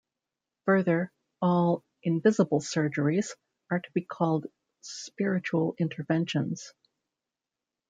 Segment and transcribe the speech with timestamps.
[0.65, 1.11] Further,
[1.43, 3.35] all "invisible surgeries"
[3.69, 4.47] are to be called
[4.81, 6.73] "Spiritual Interventions".